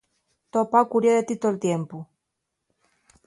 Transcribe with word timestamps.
To 0.51 0.59
pá 0.71 0.81
curia 0.91 1.15
de 1.17 1.23
ti 1.27 1.35
tol 1.43 1.55
tiempu. 1.65 1.97